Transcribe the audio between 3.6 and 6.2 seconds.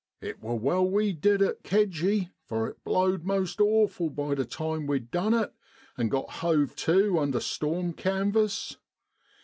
awful by the time we'd done it, and